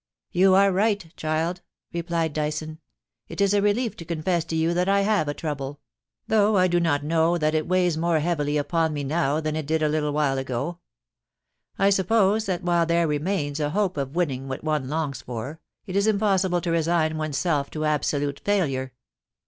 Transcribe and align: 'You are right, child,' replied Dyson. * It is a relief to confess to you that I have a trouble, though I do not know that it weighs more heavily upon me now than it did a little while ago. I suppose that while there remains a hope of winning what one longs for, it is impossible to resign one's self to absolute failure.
'You 0.31 0.55
are 0.55 0.71
right, 0.71 1.13
child,' 1.15 1.61
replied 1.93 2.33
Dyson. 2.33 2.79
* 3.05 3.27
It 3.29 3.39
is 3.39 3.53
a 3.53 3.61
relief 3.61 3.95
to 3.97 4.03
confess 4.03 4.43
to 4.45 4.55
you 4.55 4.73
that 4.73 4.89
I 4.89 5.01
have 5.01 5.27
a 5.27 5.35
trouble, 5.35 5.79
though 6.27 6.57
I 6.57 6.67
do 6.67 6.79
not 6.79 7.03
know 7.03 7.37
that 7.37 7.53
it 7.53 7.67
weighs 7.67 7.99
more 7.99 8.17
heavily 8.19 8.57
upon 8.57 8.93
me 8.95 9.03
now 9.03 9.39
than 9.39 9.55
it 9.55 9.67
did 9.67 9.83
a 9.83 9.87
little 9.87 10.11
while 10.11 10.39
ago. 10.39 10.79
I 11.77 11.91
suppose 11.91 12.47
that 12.47 12.63
while 12.63 12.87
there 12.87 13.07
remains 13.07 13.59
a 13.59 13.69
hope 13.69 13.95
of 13.95 14.15
winning 14.15 14.47
what 14.47 14.63
one 14.63 14.89
longs 14.89 15.21
for, 15.21 15.59
it 15.85 15.95
is 15.95 16.07
impossible 16.07 16.61
to 16.61 16.71
resign 16.71 17.15
one's 17.17 17.37
self 17.37 17.69
to 17.69 17.85
absolute 17.85 18.39
failure. 18.39 18.93